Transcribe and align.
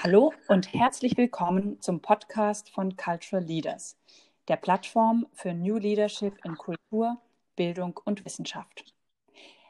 Hallo 0.00 0.32
und 0.46 0.72
herzlich 0.72 1.16
willkommen 1.16 1.80
zum 1.80 2.00
Podcast 2.00 2.70
von 2.70 2.96
Cultural 2.96 3.44
Leaders, 3.44 3.98
der 4.46 4.54
Plattform 4.54 5.26
für 5.32 5.52
New 5.52 5.76
Leadership 5.76 6.38
in 6.44 6.54
Kultur, 6.54 7.20
Bildung 7.56 7.98
und 8.04 8.24
Wissenschaft. 8.24 8.94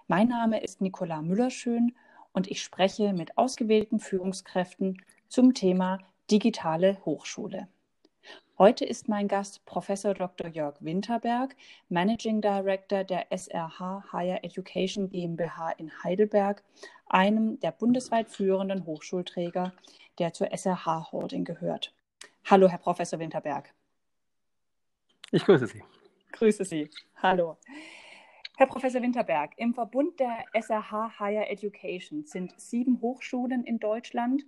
Mein 0.07 0.29
Name 0.29 0.63
ist 0.63 0.83
Nicola 0.83 1.23
Müllerschön 1.23 1.95
und 2.35 2.47
ich 2.47 2.63
spreche 2.63 3.15
mit 3.15 3.39
ausgewählten 3.39 4.01
Führungskräften 4.01 5.01
zum 5.29 5.55
Thema 5.55 5.99
digitale 6.31 6.99
Hochschule. 7.07 7.67
Heute 8.61 8.85
ist 8.85 9.09
mein 9.09 9.29
Gast 9.29 9.65
Professor 9.67 10.15
Dr. 10.15 10.49
Jörg 10.49 10.75
Winterberg, 10.81 11.55
Managing 11.91 12.41
Director 12.41 13.05
der 13.05 13.31
SRH 13.31 14.11
Higher 14.11 14.43
Education 14.43 15.09
GmbH 15.11 15.71
in 15.79 15.93
Heidelberg, 16.03 16.65
einem 17.07 17.61
der 17.61 17.71
bundesweit 17.71 18.29
führenden 18.29 18.85
Hochschulträger 18.85 19.73
der 20.19 20.33
zur 20.33 20.49
SRH 20.51 21.13
Holding 21.13 21.45
gehört. 21.45 21.95
Hallo, 22.47 22.67
Herr 22.69 22.79
Professor 22.79 23.21
Winterberg. 23.21 23.73
Ich 25.31 25.45
grüße 25.45 25.69
Sie. 25.69 25.85
Grüße 26.33 26.65
Sie. 26.65 26.91
Hallo. 27.23 27.59
Herr 28.57 28.67
Professor 28.67 29.01
Winterberg, 29.01 29.53
im 29.57 29.73
Verbund 29.73 30.19
der 30.19 30.45
SRH 30.53 31.21
Higher 31.21 31.49
Education 31.49 32.25
sind 32.25 32.61
sieben 32.61 33.01
Hochschulen 33.01 33.63
in 33.63 33.79
Deutschland, 33.79 34.43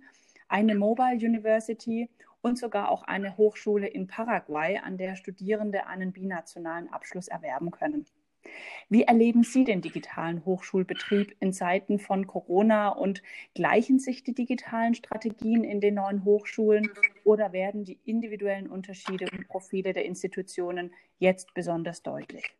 eine 0.49 0.75
Mobile 0.75 1.15
University 1.15 2.09
und 2.41 2.57
sogar 2.57 2.89
auch 2.89 3.03
eine 3.03 3.37
Hochschule 3.37 3.87
in 3.87 4.07
Paraguay, 4.07 4.77
an 4.77 4.97
der 4.97 5.15
Studierende 5.15 5.87
einen 5.87 6.11
binationalen 6.11 6.91
Abschluss 6.91 7.27
erwerben 7.27 7.71
können. 7.71 8.05
Wie 8.89 9.03
erleben 9.03 9.43
Sie 9.43 9.63
den 9.63 9.81
digitalen 9.81 10.43
Hochschulbetrieb 10.45 11.35
in 11.39 11.53
Zeiten 11.53 11.99
von 11.99 12.27
Corona 12.27 12.89
und 12.89 13.21
gleichen 13.53 13.99
sich 13.99 14.23
die 14.23 14.33
digitalen 14.33 14.95
Strategien 14.95 15.63
in 15.63 15.79
den 15.79 15.95
neuen 15.95 16.25
Hochschulen 16.25 16.89
oder 17.23 17.53
werden 17.53 17.85
die 17.85 17.99
individuellen 18.05 18.67
Unterschiede 18.67 19.27
und 19.31 19.47
Profile 19.47 19.93
der 19.93 20.05
Institutionen 20.05 20.91
jetzt 21.19 21.53
besonders 21.53 22.01
deutlich? 22.01 22.53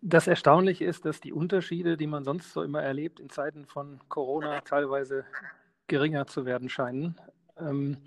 Das 0.00 0.26
Erstaunliche 0.26 0.84
ist, 0.84 1.06
dass 1.06 1.20
die 1.20 1.32
Unterschiede, 1.32 1.96
die 1.96 2.06
man 2.06 2.24
sonst 2.24 2.52
so 2.52 2.62
immer 2.62 2.82
erlebt, 2.82 3.20
in 3.20 3.30
Zeiten 3.30 3.64
von 3.64 4.00
Corona 4.08 4.60
teilweise 4.60 5.24
geringer 5.86 6.26
zu 6.26 6.46
werden 6.46 6.68
scheinen. 6.68 7.16
Ähm, 7.58 7.98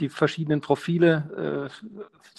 die 0.00 0.08
verschiedenen 0.08 0.60
Profile, 0.60 1.70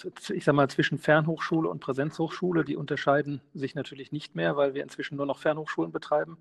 äh, 0.04 0.34
ich 0.34 0.44
sage 0.44 0.56
mal, 0.56 0.68
zwischen 0.68 0.98
Fernhochschule 0.98 1.68
und 1.68 1.80
Präsenzhochschule, 1.80 2.64
die 2.64 2.76
unterscheiden 2.76 3.40
sich 3.54 3.74
natürlich 3.74 4.12
nicht 4.12 4.34
mehr, 4.34 4.56
weil 4.56 4.74
wir 4.74 4.82
inzwischen 4.82 5.16
nur 5.16 5.26
noch 5.26 5.38
Fernhochschulen 5.38 5.92
betreiben, 5.92 6.36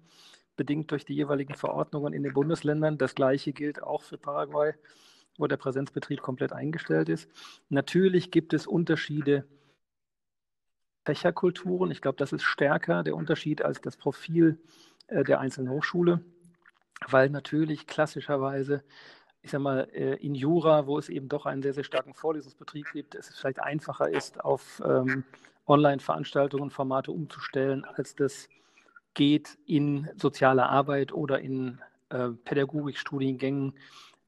bedingt 0.56 0.92
durch 0.92 1.06
die 1.06 1.14
jeweiligen 1.14 1.56
Verordnungen 1.56 2.14
in 2.14 2.24
den 2.24 2.34
Bundesländern. 2.34 2.98
Das 2.98 3.16
Gleiche 3.16 3.54
gilt 3.54 3.82
auch 3.82 4.02
für 4.02 4.18
Paraguay, 4.18 4.74
wo 5.38 5.48
der 5.48 5.58
Präsenzbetrieb 5.58 6.22
komplett 6.22 6.52
eingestellt 6.52 7.10
ist. 7.10 7.30
Natürlich 7.70 8.32
gibt 8.32 8.54
es 8.54 8.68
Unterschiede 8.68 9.46
Fächerkulturen. 11.06 11.92
Ich 11.92 12.02
glaube, 12.02 12.18
das 12.18 12.34
ist 12.34 12.44
stärker 12.44 13.04
der 13.04 13.16
Unterschied 13.16 13.62
als 13.62 13.82
das 13.82 13.98
Profil 13.98 14.60
äh, 15.08 15.24
der 15.24 15.40
einzelnen 15.40 15.70
Hochschule, 15.70 16.24
weil 17.08 17.30
natürlich 17.30 17.88
klassischerweise 17.88 18.84
ich 19.44 19.52
sag 19.52 19.60
mal, 19.60 19.90
äh, 19.92 20.16
in 20.26 20.36
Jura, 20.36 20.88
wo 20.88 20.98
es 20.98 21.10
eben 21.10 21.28
doch 21.28 21.46
einen 21.46 21.62
sehr, 21.62 21.74
sehr 21.74 21.84
starken 21.84 22.14
Vorlesungsbetrieb 22.14 22.88
gibt, 22.94 23.14
es 23.14 23.28
vielleicht 23.38 23.60
einfacher 23.60 24.10
ist, 24.10 24.44
auf 24.44 24.82
ähm, 24.86 25.26
Online-Veranstaltungen, 25.68 26.70
Formate 26.70 27.12
umzustellen, 27.12 27.84
als 27.84 28.16
das 28.16 28.48
geht 29.14 29.58
in 29.66 30.10
sozialer 30.16 30.70
Arbeit 30.70 31.14
oder 31.14 31.40
in 31.40 31.80
äh, 32.10 32.30
Pädagogikstudiengängen, 32.30 33.74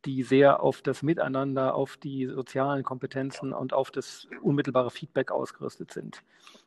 die 0.04 0.22
sehr 0.22 0.62
auf 0.62 0.82
das 0.82 1.02
Miteinander, 1.02 1.76
auf 1.76 1.96
die 1.98 2.28
sozialen 2.28 2.84
Kompetenzen 2.84 3.54
und 3.54 3.74
auf 3.74 3.92
das 3.92 4.28
unmittelbare 4.42 4.92
Feedback 4.92 5.32
ausgerüstet 5.32 5.92
sind. 5.92 6.24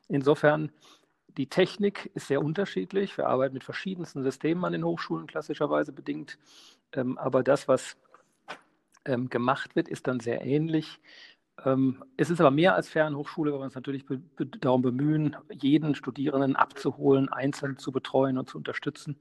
Insofern, 0.07 0.71
die 1.39 1.47
Technik 1.47 2.11
ist 2.15 2.27
sehr 2.27 2.43
unterschiedlich. 2.43 3.17
Wir 3.17 3.27
arbeiten 3.27 3.53
mit 3.53 3.63
verschiedensten 3.63 4.23
Systemen 4.23 4.65
an 4.65 4.73
den 4.73 4.83
Hochschulen, 4.83 5.25
klassischerweise 5.25 5.93
bedingt. 5.93 6.37
Ähm, 6.91 7.17
aber 7.17 7.43
das, 7.43 7.69
was 7.69 7.95
ähm, 9.05 9.29
gemacht 9.29 9.73
wird, 9.77 9.87
ist 9.87 10.07
dann 10.07 10.19
sehr 10.19 10.41
ähnlich. 10.41 10.99
Ähm, 11.63 12.03
es 12.17 12.29
ist 12.29 12.41
aber 12.41 12.51
mehr 12.51 12.75
als 12.75 12.89
Fernhochschule, 12.89 13.53
weil 13.53 13.59
wir 13.61 13.63
uns 13.63 13.75
natürlich 13.75 14.05
be 14.05 14.17
be 14.17 14.47
darum 14.47 14.81
bemühen, 14.81 15.37
jeden 15.49 15.95
Studierenden 15.95 16.57
abzuholen, 16.57 17.29
einzeln 17.29 17.77
zu 17.77 17.93
betreuen 17.93 18.37
und 18.37 18.49
zu 18.49 18.57
unterstützen, 18.57 19.17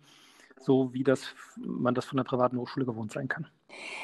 so 0.61 0.93
wie 0.93 1.05
das, 1.05 1.35
man 1.57 1.95
das 1.95 2.05
von 2.05 2.17
der 2.17 2.25
privaten 2.25 2.59
Hochschule 2.59 2.87
gewohnt 2.87 3.13
sein 3.13 3.29
kann. 3.29 3.47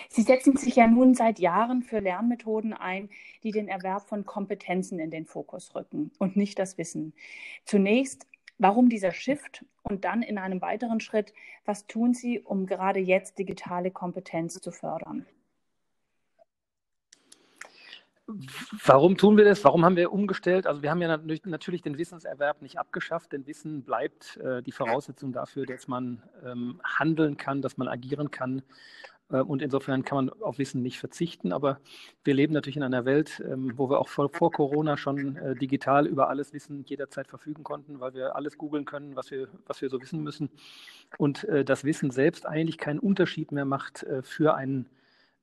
Sie 0.08 0.22
setzen 0.22 0.56
sich 0.56 0.76
ja 0.76 0.86
nun 0.86 1.14
seit 1.14 1.38
Jahren 1.38 1.82
für 1.82 2.00
Lernmethoden 2.00 2.72
ein, 2.72 3.08
die 3.42 3.50
den 3.50 3.68
Erwerb 3.68 4.08
von 4.08 4.26
Kompetenzen 4.26 4.98
in 4.98 5.10
den 5.10 5.26
Fokus 5.26 5.74
rücken 5.74 6.10
und 6.18 6.36
nicht 6.36 6.58
das 6.58 6.78
Wissen. 6.78 7.14
Zunächst, 7.64 8.26
warum 8.58 8.88
dieser 8.88 9.12
Shift 9.12 9.64
und 9.82 10.04
dann 10.04 10.22
in 10.22 10.38
einem 10.38 10.60
weiteren 10.60 11.00
Schritt, 11.00 11.32
was 11.64 11.86
tun 11.86 12.14
Sie, 12.14 12.40
um 12.40 12.66
gerade 12.66 13.00
jetzt 13.00 13.38
digitale 13.38 13.90
Kompetenz 13.90 14.60
zu 14.60 14.70
fördern? 14.70 15.26
Warum 18.26 19.18
tun 19.18 19.36
wir 19.36 19.44
das? 19.44 19.64
Warum 19.64 19.84
haben 19.84 19.96
wir 19.96 20.10
umgestellt? 20.10 20.66
Also 20.66 20.82
wir 20.82 20.90
haben 20.90 21.02
ja 21.02 21.18
natürlich 21.44 21.82
den 21.82 21.98
Wissenserwerb 21.98 22.62
nicht 22.62 22.78
abgeschafft, 22.78 23.32
denn 23.32 23.46
Wissen 23.46 23.84
bleibt 23.84 24.38
äh, 24.38 24.62
die 24.62 24.72
Voraussetzung 24.72 25.32
dafür, 25.32 25.66
dass 25.66 25.88
man 25.88 26.22
ähm, 26.42 26.80
handeln 26.82 27.36
kann, 27.36 27.60
dass 27.60 27.76
man 27.76 27.86
agieren 27.86 28.30
kann. 28.30 28.62
Äh, 29.30 29.40
und 29.40 29.60
insofern 29.60 30.04
kann 30.04 30.16
man 30.16 30.42
auf 30.42 30.58
Wissen 30.58 30.82
nicht 30.82 30.98
verzichten. 30.98 31.52
Aber 31.52 31.80
wir 32.24 32.32
leben 32.32 32.54
natürlich 32.54 32.78
in 32.78 32.82
einer 32.82 33.04
Welt, 33.04 33.42
ähm, 33.46 33.72
wo 33.76 33.90
wir 33.90 34.00
auch 34.00 34.08
vor, 34.08 34.30
vor 34.30 34.50
Corona 34.50 34.96
schon 34.96 35.36
äh, 35.36 35.54
digital 35.54 36.06
über 36.06 36.30
alles 36.30 36.54
Wissen 36.54 36.82
jederzeit 36.84 37.28
verfügen 37.28 37.62
konnten, 37.62 38.00
weil 38.00 38.14
wir 38.14 38.36
alles 38.36 38.56
googeln 38.56 38.86
können, 38.86 39.16
was 39.16 39.30
wir, 39.30 39.48
was 39.66 39.82
wir 39.82 39.90
so 39.90 40.00
wissen 40.00 40.22
müssen. 40.22 40.48
Und 41.18 41.44
äh, 41.44 41.62
das 41.62 41.84
Wissen 41.84 42.10
selbst 42.10 42.46
eigentlich 42.46 42.78
keinen 42.78 43.00
Unterschied 43.00 43.52
mehr 43.52 43.66
macht 43.66 44.02
äh, 44.04 44.22
für 44.22 44.54
einen 44.54 44.88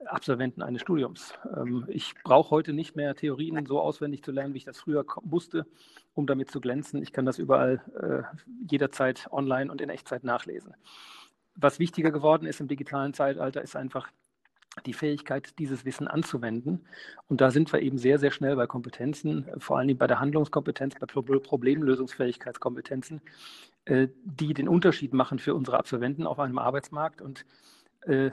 Absolventen 0.05 0.61
eines 0.61 0.81
Studiums. 0.81 1.33
Ähm, 1.55 1.85
ich 1.87 2.13
brauche 2.23 2.51
heute 2.51 2.73
nicht 2.73 2.95
mehr 2.95 3.15
Theorien 3.15 3.65
so 3.65 3.79
auswendig 3.79 4.23
zu 4.23 4.31
lernen, 4.31 4.53
wie 4.53 4.59
ich 4.59 4.65
das 4.65 4.79
früher 4.79 5.05
musste, 5.23 5.65
um 6.13 6.27
damit 6.27 6.51
zu 6.51 6.59
glänzen. 6.59 7.01
Ich 7.01 7.13
kann 7.13 7.25
das 7.25 7.39
überall 7.39 7.81
äh, 7.99 8.23
jederzeit 8.69 9.27
online 9.31 9.71
und 9.71 9.81
in 9.81 9.89
Echtzeit 9.89 10.23
nachlesen. 10.23 10.75
Was 11.55 11.79
wichtiger 11.79 12.11
geworden 12.11 12.45
ist 12.45 12.61
im 12.61 12.67
digitalen 12.67 13.13
Zeitalter, 13.13 13.61
ist 13.61 13.75
einfach 13.75 14.09
die 14.85 14.93
Fähigkeit, 14.93 15.59
dieses 15.59 15.83
Wissen 15.83 16.07
anzuwenden. 16.07 16.87
Und 17.27 17.41
da 17.41 17.51
sind 17.51 17.73
wir 17.73 17.81
eben 17.81 17.97
sehr, 17.97 18.19
sehr 18.19 18.31
schnell 18.31 18.55
bei 18.55 18.67
Kompetenzen, 18.67 19.45
vor 19.57 19.77
allem 19.77 19.97
bei 19.97 20.07
der 20.07 20.19
Handlungskompetenz, 20.19 20.95
bei 20.95 21.07
Problemlösungsfähigkeitskompetenzen, 21.07 23.21
äh, 23.85 24.07
die 24.23 24.53
den 24.53 24.69
Unterschied 24.69 25.13
machen 25.13 25.39
für 25.39 25.55
unsere 25.55 25.77
Absolventen 25.77 26.25
auf 26.25 26.39
einem 26.39 26.57
Arbeitsmarkt. 26.57 27.21
Und 27.21 27.45
äh, 28.01 28.31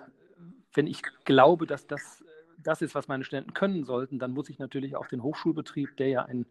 wenn 0.78 0.86
ich 0.86 1.02
glaube, 1.24 1.66
dass 1.66 1.88
das 1.88 2.24
das 2.62 2.82
ist, 2.82 2.94
was 2.94 3.08
meine 3.08 3.24
Studenten 3.24 3.52
können 3.52 3.84
sollten, 3.84 4.18
dann 4.18 4.32
muss 4.32 4.48
ich 4.48 4.58
natürlich 4.58 4.96
auch 4.96 5.06
den 5.06 5.22
Hochschulbetrieb, 5.22 5.96
der 5.96 6.08
ja 6.08 6.24
ein, 6.24 6.46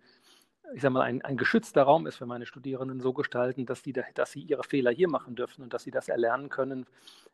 ich 0.74 0.82
sag 0.82 0.92
mal, 0.92 1.02
ein, 1.02 1.22
ein 1.22 1.38
geschützter 1.38 1.84
Raum 1.84 2.08
ist 2.08 2.18
für 2.18 2.26
meine 2.26 2.46
Studierenden, 2.46 3.02
so 3.02 3.14
gestalten, 3.14 3.66
dass, 3.66 3.82
die, 3.82 3.94
dass 3.94 4.32
sie 4.32 4.42
ihre 4.42 4.64
Fehler 4.64 4.92
hier 4.92 5.10
machen 5.10 5.36
dürfen 5.36 5.64
und 5.64 5.74
dass 5.74 5.84
sie 5.84 5.92
das 5.92 6.10
erlernen 6.10 6.50
können 6.50 6.86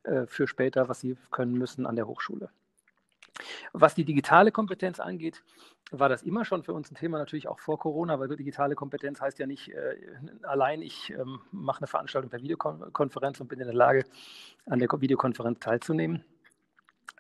äh, 0.03 0.26
für 0.28 0.48
später, 0.48 0.90
was 0.90 1.00
sie 1.00 1.18
können 1.32 1.53
müssen 1.53 1.86
an 1.86 1.96
der 1.96 2.08
Hochschule. 2.08 2.50
Was 3.74 3.96
die 3.96 4.06
digitale 4.06 4.52
Kompetenz 4.52 5.00
angeht, 5.00 5.44
war 5.92 6.09
das 6.09 6.22
immer 6.22 6.46
schon 6.46 6.64
für 6.64 6.74
uns 6.74 6.92
ein 6.92 6.96
Thema, 6.96 7.18
natürlich 7.18 7.48
auch 7.48 7.59
vor 7.59 7.80
Corona, 7.80 8.20
weil 8.20 8.28
digitale 8.36 8.76
Kompetenz 8.76 9.22
heißt 9.22 9.40
ja 9.40 9.47
nicht 9.47 9.70
äh, 9.70 9.97
allein, 10.44 10.82
ich 10.82 11.12
ähm, 11.12 11.41
mache 11.52 11.79
eine 11.79 11.88
Veranstaltung 11.88 12.29
per 12.29 12.41
Videokonferenz 12.41 13.40
und 13.40 13.47
bin 13.47 13.59
in 13.59 13.66
der 13.66 13.76
Lage, 13.76 14.06
an 14.66 14.79
der 14.79 14.90
Videokonferenz 14.90 15.59
teilzunehmen. 15.59 16.23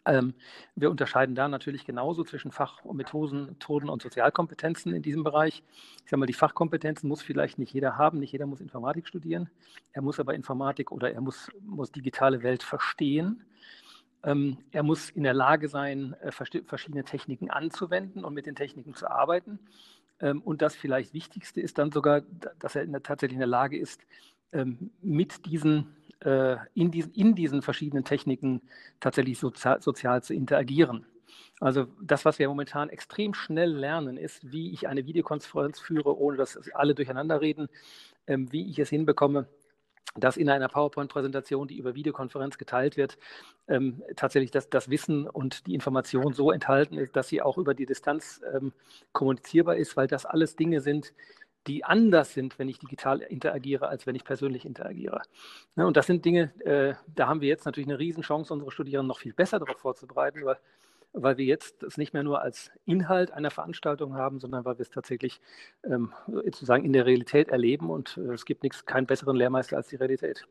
Ähm, 0.05 0.33
wir 0.75 0.91
unterscheiden 0.91 1.35
da 1.35 1.47
natürlich 1.47 1.85
genauso 1.85 2.23
zwischen 2.23 2.51
Fach- 2.51 2.83
und 2.83 2.97
Methoden, 2.97 3.45
Methoden 3.47 3.89
und 3.89 4.01
Sozialkompetenzen 4.01 4.93
in 4.93 5.01
diesem 5.01 5.23
Bereich. 5.23 5.63
Ich 6.03 6.09
sage 6.09 6.17
mal, 6.17 6.25
die 6.25 6.33
Fachkompetenzen 6.33 7.07
muss 7.07 7.21
vielleicht 7.21 7.57
nicht 7.57 7.73
jeder 7.73 7.97
haben, 7.97 8.19
nicht 8.19 8.31
jeder 8.31 8.45
muss 8.45 8.61
Informatik 8.61 9.07
studieren. 9.07 9.49
Er 9.93 10.01
muss 10.01 10.19
aber 10.19 10.33
Informatik 10.33 10.91
oder 10.91 11.11
er 11.11 11.21
muss, 11.21 11.49
muss 11.61 11.91
digitale 11.91 12.43
Welt 12.43 12.63
verstehen. 12.63 13.43
Ähm, 14.23 14.57
er 14.71 14.83
muss 14.83 15.09
in 15.09 15.23
der 15.23 15.33
Lage 15.33 15.67
sein, 15.69 16.15
äh, 16.21 16.31
verschiedene 16.31 17.03
Techniken 17.03 17.49
anzuwenden 17.49 18.23
und 18.23 18.33
mit 18.33 18.45
den 18.45 18.55
Techniken 18.55 18.95
zu 18.95 19.09
arbeiten. 19.09 19.59
Ähm, 20.19 20.41
und 20.41 20.61
das 20.61 20.75
vielleicht 20.75 21.13
Wichtigste 21.13 21.61
ist 21.61 21.77
dann 21.77 21.91
sogar, 21.91 22.21
dass 22.59 22.75
er 22.75 22.83
in 22.83 22.91
der, 22.91 23.03
tatsächlich 23.03 23.35
in 23.35 23.39
der 23.39 23.47
Lage 23.47 23.77
ist, 23.77 24.01
ähm, 24.53 24.91
mit 25.01 25.45
diesen 25.45 25.95
äh, 26.25 26.57
in, 26.73 26.91
diesen, 26.91 27.13
in 27.13 27.35
diesen 27.35 27.61
verschiedenen 27.61 28.03
Techniken 28.03 28.61
tatsächlich 28.99 29.39
sozial, 29.39 29.81
sozial 29.81 30.23
zu 30.23 30.33
interagieren. 30.33 31.05
Also 31.59 31.87
das, 32.01 32.25
was 32.25 32.39
wir 32.39 32.47
momentan 32.47 32.89
extrem 32.89 33.33
schnell 33.33 33.71
lernen, 33.71 34.17
ist, 34.17 34.51
wie 34.51 34.71
ich 34.71 34.87
eine 34.87 35.05
Videokonferenz 35.05 35.79
führe, 35.79 36.17
ohne 36.17 36.37
dass 36.37 36.57
alle 36.73 36.95
durcheinander 36.95 37.41
reden, 37.41 37.69
ähm, 38.27 38.51
wie 38.51 38.69
ich 38.69 38.79
es 38.79 38.89
hinbekomme, 38.89 39.47
dass 40.15 40.37
in 40.37 40.49
einer 40.49 40.67
PowerPoint-Präsentation, 40.67 41.67
die 41.67 41.77
über 41.77 41.95
Videokonferenz 41.95 42.57
geteilt 42.57 42.97
wird, 42.97 43.17
ähm, 43.67 44.03
tatsächlich 44.15 44.51
das, 44.51 44.69
das, 44.69 44.89
Wissen 44.89 45.27
und 45.27 45.65
die 45.65 45.73
Information 45.73 46.33
so 46.33 46.51
enthalten 46.51 46.97
ist, 46.97 47.15
dass 47.15 47.29
sie 47.29 47.41
auch 47.41 47.57
über 47.57 47.73
die 47.73 47.85
Distanz 47.85 48.41
ähm, 48.53 48.73
kommunizierbar 49.11 49.75
ist, 49.75 49.97
weil 49.97 50.07
das 50.07 50.25
alles 50.25 50.55
Dinge 50.55 50.81
sind, 50.81 51.13
die 51.67 51.83
anders 51.83 52.33
sind, 52.33 52.59
wenn 52.59 52.67
ich 52.67 52.79
digital 52.79 53.21
interagiere, 53.21 53.87
als 53.87 54.05
wenn 54.05 54.15
ich 54.15 54.23
persönlich 54.23 54.65
interagiere. 54.65 55.21
Ne, 55.75 55.87
und 55.87 55.97
das 55.97 56.07
sind 56.07 56.25
Dinge, 56.25 56.53
äh, 56.65 56.95
da 57.07 57.27
haben 57.27 57.41
wir 57.41 57.47
jetzt 57.47 57.65
natürlich 57.65 57.87
eine 57.87 57.99
Riesenchance, 57.99 58.53
unsere 58.53 58.71
Studierenden 58.71 59.07
noch 59.07 59.19
viel 59.19 59.33
besser 59.33 59.59
darauf 59.59 59.77
vorzubereiten, 59.77 60.43
weil, 60.43 60.57
weil 61.13 61.37
wir 61.37 61.45
jetzt 61.45 61.83
es 61.83 61.97
nicht 61.97 62.13
mehr 62.13 62.23
nur 62.23 62.41
als 62.41 62.71
Inhalt 62.85 63.31
einer 63.31 63.51
Veranstaltung 63.51 64.15
haben, 64.15 64.39
sondern 64.39 64.65
weil 64.65 64.77
wir 64.77 64.81
es 64.81 64.89
tatsächlich 64.89 65.39
ähm, 65.85 66.13
sozusagen 66.27 66.85
in 66.85 66.93
der 66.93 67.05
Realität 67.05 67.49
erleben 67.49 67.89
und 67.89 68.17
äh, 68.17 68.33
es 68.33 68.45
gibt 68.45 68.63
nichts, 68.63 68.85
keinen 68.85 69.07
besseren 69.07 69.35
Lehrmeister 69.35 69.77
als 69.77 69.87
die 69.87 69.95
Realität. 69.95 70.45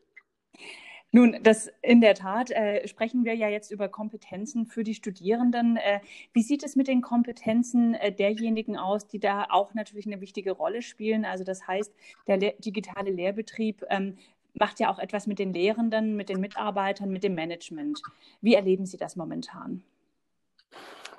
Nun, 1.15 1.37
das 1.43 1.71
in 1.83 2.01
der 2.01 2.15
Tat 2.15 2.51
äh, 2.51 2.89
sprechen 2.89 3.27
wir 3.27 3.35
ja 3.35 3.47
jetzt 3.47 3.71
über 3.71 3.91
Kompetenzen 3.91 4.65
für 4.65 4.83
die 4.83 4.95
Studierenden. 4.95 5.77
Äh, 5.77 6.01
wie 6.33 6.43
sieht 6.43 6.63
es 6.63 6.75
mit 6.75 6.89
den 6.89 7.03
Kompetenzen 7.03 7.93
äh, 7.95 8.11
derjenigen 8.11 8.79
aus, 8.79 9.07
die 9.07 9.21
da 9.21 9.47
auch 9.51 9.75
natürlich 9.75 10.07
eine 10.07 10.23
wichtige 10.23 10.53
Rolle 10.53 10.81
spielen? 10.81 11.27
Also 11.27 11.45
das 11.45 11.69
heißt, 11.69 11.93
der 12.27 12.39
Le 12.39 12.55
digitale 12.59 13.11
Lehrbetrieb 13.11 13.85
ähm, 13.91 14.17
macht 14.55 14.81
ja 14.81 14.91
auch 14.91 14.99
etwas 14.99 15.27
mit 15.27 15.39
den 15.39 15.53
Lehrenden, 15.53 16.17
mit 16.17 16.31
den 16.31 16.41
Mitarbeitern, 16.41 17.11
mit 17.11 17.25
dem 17.25 17.35
Management. 17.35 18.01
Wie 18.41 18.55
erleben 18.55 18.87
Sie 18.87 18.97
das 18.97 19.15
momentan? 19.15 19.83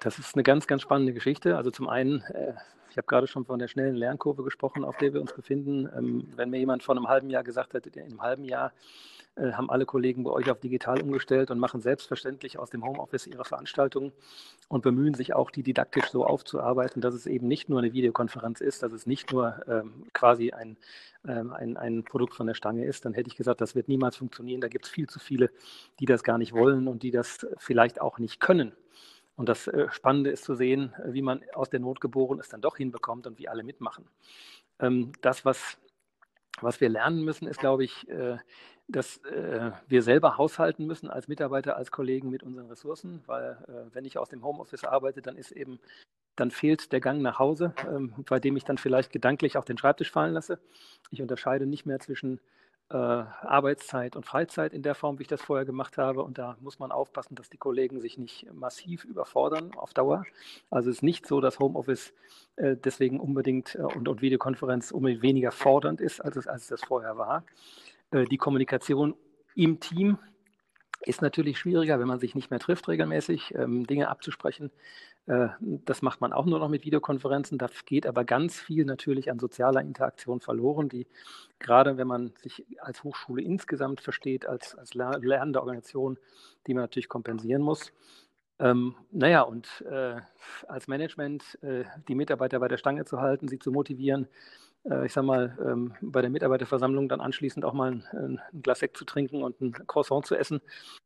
Das 0.03 0.19
ist 0.19 0.35
eine 0.35 0.43
ganz, 0.43 0.67
ganz 0.67 0.81
spannende 0.81 1.13
Geschichte. 1.13 1.55
Also 1.55 1.71
zum 1.71 1.87
einen 1.87 2.21
äh, 2.21 2.53
ich 2.93 2.97
habe 2.97 3.07
gerade 3.07 3.25
schon 3.25 3.43
von 3.45 3.57
der 3.57 3.67
schnellen 3.67 3.95
Lernkurve 3.95 4.43
gesprochen, 4.43 4.85
auf 4.85 4.97
der 4.97 5.15
wir 5.15 5.19
uns 5.19 5.33
befinden. 5.33 5.89
Ähm, 5.97 6.27
wenn 6.35 6.51
mir 6.51 6.59
jemand 6.59 6.83
vor 6.83 6.95
einem 6.95 7.07
halben 7.07 7.31
Jahr 7.31 7.43
gesagt 7.43 7.73
hätte, 7.73 7.89
in 7.89 8.05
einem 8.05 8.21
halben 8.21 8.43
Jahr 8.43 8.71
äh, 9.33 9.53
haben 9.53 9.71
alle 9.71 9.87
Kollegen 9.87 10.23
bei 10.23 10.29
euch 10.29 10.51
auf 10.51 10.59
digital 10.59 11.01
umgestellt 11.01 11.49
und 11.49 11.57
machen 11.57 11.81
selbstverständlich 11.81 12.59
aus 12.59 12.69
dem 12.69 12.85
Homeoffice 12.85 13.25
ihre 13.25 13.45
Veranstaltungen 13.45 14.11
und 14.67 14.83
bemühen 14.83 15.15
sich 15.15 15.33
auch, 15.33 15.49
die 15.49 15.63
didaktisch 15.63 16.05
so 16.11 16.23
aufzuarbeiten, 16.23 17.01
dass 17.01 17.15
es 17.15 17.25
eben 17.25 17.47
nicht 17.47 17.67
nur 17.67 17.79
eine 17.79 17.93
Videokonferenz 17.93 18.61
ist, 18.61 18.83
dass 18.83 18.91
es 18.91 19.07
nicht 19.07 19.31
nur 19.31 19.63
ähm, 19.67 20.03
quasi 20.13 20.51
ein, 20.51 20.77
ähm, 21.27 21.51
ein, 21.51 21.77
ein 21.77 22.03
Produkt 22.03 22.35
von 22.35 22.45
der 22.45 22.53
Stange 22.53 22.85
ist, 22.85 23.05
dann 23.05 23.15
hätte 23.15 23.29
ich 23.29 23.37
gesagt, 23.37 23.59
das 23.59 23.73
wird 23.73 23.87
niemals 23.87 24.17
funktionieren. 24.17 24.61
Da 24.61 24.67
gibt 24.67 24.85
es 24.85 24.91
viel 24.91 25.09
zu 25.09 25.17
viele, 25.17 25.49
die 25.99 26.05
das 26.05 26.21
gar 26.21 26.37
nicht 26.37 26.53
wollen 26.53 26.87
und 26.87 27.01
die 27.01 27.09
das 27.09 27.47
vielleicht 27.57 27.99
auch 28.01 28.19
nicht 28.19 28.39
können. 28.39 28.73
Und 29.35 29.49
das 29.49 29.67
äh, 29.67 29.87
Spannende 29.91 30.29
ist 30.29 30.43
zu 30.43 30.55
sehen, 30.55 30.93
wie 31.05 31.21
man 31.21 31.41
aus 31.53 31.69
der 31.69 31.79
Not 31.79 32.01
geboren 32.01 32.39
ist, 32.39 32.53
dann 32.53 32.61
doch 32.61 32.77
hinbekommt 32.77 33.25
und 33.27 33.39
wie 33.39 33.49
alle 33.49 33.63
mitmachen. 33.63 34.05
Ähm, 34.79 35.11
das, 35.21 35.43
was, 35.43 35.77
was 36.61 36.81
wir 36.81 36.89
lernen 36.89 37.23
müssen, 37.23 37.47
ist, 37.47 37.59
glaube 37.59 37.83
ich, 37.83 38.07
äh, 38.09 38.37
dass 38.87 39.17
äh, 39.25 39.71
wir 39.87 40.03
selber 40.03 40.37
haushalten 40.37 40.85
müssen 40.85 41.09
als 41.09 41.27
Mitarbeiter, 41.27 41.77
als 41.77 41.89
Kollegen 41.89 42.29
mit 42.29 42.43
unseren 42.43 42.67
Ressourcen, 42.67 43.23
weil 43.27 43.57
wenn 43.93 44.03
ich 44.03 44.17
aus 44.17 44.27
dem 44.27 44.43
Homeoffice 44.43 44.83
arbeite, 44.83 45.21
dann 45.21 45.37
ist 45.37 45.51
eben, 45.51 45.79
dann 46.35 46.51
fehlt 46.51 46.91
der 46.91 46.99
Gang 46.99 47.21
nach 47.21 47.39
Hause, 47.39 47.73
ähm, 47.87 48.13
bei 48.27 48.39
dem 48.39 48.57
ich 48.57 48.65
dann 48.65 48.77
vielleicht 48.77 49.11
gedanklich 49.11 49.55
auf 49.55 49.63
den 49.63 49.77
Schreibtisch 49.77 50.11
fallen 50.11 50.33
lasse. 50.33 50.59
Ich 51.11 51.21
unterscheide 51.21 51.65
nicht 51.65 51.85
mehr 51.85 52.01
zwischen 52.01 52.39
äh, 52.39 52.41
Arbeitszeit 52.89 54.15
und 54.15 54.25
Freizeit 54.25 54.71
in 54.71 54.83
der 54.83 54.93
Form, 54.93 55.17
wie 55.17 55.23
ich 55.23 55.27
das 55.27 55.41
vorher 55.41 55.65
gemacht 55.65 55.97
habe. 55.97 56.23
Und 56.23 56.37
da 56.37 56.57
muss 56.61 56.77
man 56.77 56.91
aufpassen, 56.91 57.33
dass 57.33 57.49
die 57.49 57.57
Kollegen 57.57 57.99
sich 57.99 58.17
nicht 58.19 58.45
massiv 58.53 59.03
überfordern 59.03 59.71
auf 59.75 59.93
Dauer. 59.93 60.25
Also 60.69 60.89
es 60.89 60.97
ist 60.97 61.01
nicht 61.03 61.25
so, 61.25 61.41
dass 61.41 61.59
Homeoffice 61.59 62.13
äh, 62.55 62.75
deswegen 62.75 63.19
unbedingt 63.19 63.75
äh, 63.75 63.79
und, 63.79 64.07
und, 64.07 64.21
Videokonferenz 64.21 64.91
unbedingt 64.91 65.23
weniger 65.23 65.51
fordernd 65.51 66.01
ist, 66.01 66.19
als 66.19 66.35
es, 66.35 66.47
als 66.47 66.63
es 66.63 66.67
das 66.67 66.83
vorher 66.83 67.17
war. 67.17 67.43
Äh, 68.11 68.25
die 68.25 68.37
Kommunikation 68.37 69.15
im 69.55 69.79
Team 69.79 70.19
ist 71.05 71.21
natürlich 71.21 71.57
schwieriger, 71.59 71.99
wenn 71.99 72.07
man 72.07 72.19
sich 72.19 72.35
nicht 72.35 72.49
mehr 72.49 72.59
trifft 72.59 72.87
regelmäßig, 72.87 73.53
ähm, 73.55 73.85
Dinge 73.85 74.09
abzusprechen. 74.09 74.71
Äh, 75.25 75.49
das 75.59 76.01
macht 76.01 76.21
man 76.21 76.33
auch 76.33 76.45
nur 76.45 76.59
noch 76.59 76.69
mit 76.69 76.85
Videokonferenzen. 76.85 77.57
Da 77.57 77.67
geht 77.85 78.05
aber 78.05 78.25
ganz 78.25 78.59
viel 78.59 78.85
natürlich 78.85 79.31
an 79.31 79.39
sozialer 79.39 79.81
Interaktion 79.81 80.39
verloren, 80.39 80.89
die 80.89 81.07
gerade 81.59 81.97
wenn 81.97 82.07
man 82.07 82.33
sich 82.41 82.65
als 82.79 83.03
Hochschule 83.03 83.41
insgesamt 83.41 84.01
versteht, 84.01 84.45
als, 84.45 84.75
als 84.75 84.93
lernende 84.93 85.59
Organisation, 85.59 86.17
die 86.67 86.73
man 86.73 86.83
natürlich 86.83 87.09
kompensieren 87.09 87.61
muss. 87.61 87.91
Ähm, 88.59 88.95
naja, 89.11 89.41
und 89.41 89.83
äh, 89.89 90.21
als 90.67 90.87
Management 90.87 91.57
äh, 91.63 91.85
die 92.07 92.15
Mitarbeiter 92.15 92.59
bei 92.59 92.67
der 92.67 92.77
Stange 92.77 93.05
zu 93.05 93.19
halten, 93.19 93.47
sie 93.47 93.59
zu 93.59 93.71
motivieren, 93.71 94.27
ich 95.05 95.13
sag 95.13 95.23
mal, 95.23 95.57
ähm, 95.65 95.93
bei 96.01 96.21
der 96.21 96.29
Mitarbeiterversammlung 96.29 97.07
dann 97.07 97.21
anschließend 97.21 97.63
auch 97.63 97.71
mal 97.73 97.91
ein, 97.91 98.05
ein, 98.11 98.41
Glas 98.61 98.79
Sekt 98.79 98.97
zu 98.97 99.05
trinken 99.05 99.41
und 99.41 99.61
ein 99.61 99.71
Croissant 99.87 100.25
zu 100.25 100.35
essen, 100.35 100.59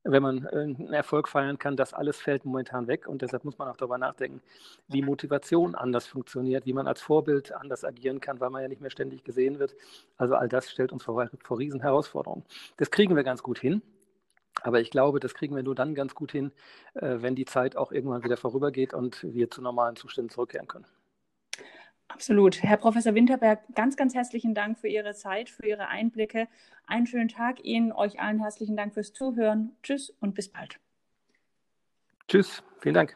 wenn 0.03 0.23
man 0.23 0.45
äh, 0.45 0.61
einen 0.61 0.93
Erfolg 0.93 1.27
feiern 1.29 1.59
kann, 1.59 1.77
das 1.77 1.93
alles 1.93 2.17
fällt 2.19 2.43
momentan 2.43 2.87
weg 2.87 3.07
und 3.07 3.21
deshalb 3.21 3.45
muss 3.45 3.59
man 3.59 3.67
auch 3.67 3.77
darüber 3.77 3.99
nachdenken, 3.99 4.41
wie 4.87 5.03
Motivation 5.03 5.75
anders 5.75 6.07
funktioniert, 6.07 6.65
wie 6.65 6.73
man 6.73 6.87
als 6.87 7.01
Vorbild 7.01 7.51
anders 7.51 7.83
agieren 7.83 8.19
kann, 8.19 8.39
weil 8.39 8.49
man 8.49 8.63
ja 8.63 8.67
nicht 8.67 8.81
mehr 8.81 8.89
ständig 8.89 9.23
gesehen 9.23 9.59
wird. 9.59 9.75
Also 10.17 10.33
all 10.33 10.49
das 10.49 10.71
stellt 10.71 10.91
uns 10.91 11.03
vor, 11.03 11.29
vor 11.43 11.59
riesen 11.59 11.81
Herausforderungen. 11.81 12.45
Das 12.77 12.89
kriegen 12.89 13.15
wir 13.15 13.23
ganz 13.23 13.43
gut 13.43 13.59
hin. 13.59 13.83
Aber 14.63 14.81
ich 14.81 14.89
glaube, 14.89 15.19
das 15.19 15.35
kriegen 15.35 15.55
wir 15.55 15.61
nur 15.61 15.75
dann 15.75 15.93
ganz 15.93 16.15
gut 16.15 16.31
hin, 16.31 16.51
äh, 16.95 17.17
wenn 17.19 17.35
die 17.35 17.45
Zeit 17.45 17.77
auch 17.77 17.91
irgendwann 17.91 18.23
wieder 18.23 18.37
vorübergeht 18.37 18.95
und 18.95 19.21
wir 19.21 19.51
zu 19.51 19.61
normalen 19.61 19.95
Zuständen 19.95 20.31
zurückkehren 20.31 20.67
können. 20.67 20.87
Absolut. 22.17 22.63
Herr 22.63 22.77
Professor 22.77 23.13
Winterberg, 23.13 23.59
ganz, 23.75 23.95
ganz 23.95 24.15
herzlichen 24.15 24.55
Dank 24.55 24.79
für 24.79 24.87
Ihre 24.87 25.13
Zeit, 25.13 25.51
für 25.51 25.67
Ihre 25.67 25.87
Einblicke. 25.87 26.47
Einen 26.87 27.05
schönen 27.05 27.27
Tag 27.27 27.63
Ihnen, 27.63 27.91
euch 27.91 28.19
allen 28.19 28.39
herzlichen 28.39 28.75
Dank 28.75 28.95
fürs 28.95 29.13
Zuhören. 29.13 29.75
Tschüss 29.83 30.09
und 30.19 30.33
bis 30.33 30.49
bald. 30.49 30.79
Tschüss, 32.27 32.63
vielen 32.79 32.95
Dank. 32.95 33.15